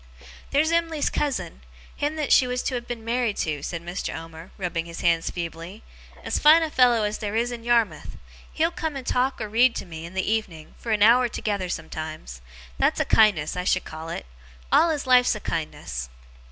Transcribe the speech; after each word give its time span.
'There's 0.49 0.71
Em'ly's 0.71 1.11
cousin, 1.11 1.61
him 1.95 2.15
that 2.15 2.33
she 2.33 2.47
was 2.47 2.63
to 2.63 2.73
have 2.73 2.87
been 2.87 3.05
married 3.05 3.37
to,' 3.37 3.61
said 3.61 3.83
Mr. 3.83 4.11
Omer, 4.17 4.49
rubbing 4.57 4.87
his 4.87 5.01
hands 5.01 5.29
feebly, 5.29 5.83
'as 6.23 6.39
fine 6.39 6.63
a 6.63 6.71
fellow 6.71 7.03
as 7.03 7.19
there 7.19 7.35
is 7.35 7.51
in 7.51 7.63
Yarmouth! 7.63 8.17
He'll 8.51 8.71
come 8.71 8.95
and 8.95 9.05
talk 9.05 9.39
or 9.39 9.47
read 9.47 9.75
to 9.75 9.85
me, 9.85 10.07
in 10.07 10.15
the 10.15 10.27
evening, 10.27 10.73
for 10.79 10.91
an 10.91 11.03
hour 11.03 11.29
together 11.29 11.69
sometimes. 11.69 12.41
That's 12.79 12.99
a 12.99 13.05
kindness, 13.05 13.55
I 13.55 13.63
should 13.63 13.83
call 13.83 14.09
it! 14.09 14.25
All 14.71 14.89
his 14.89 15.05
life's 15.05 15.35
a 15.35 15.39
kindness. 15.39 16.09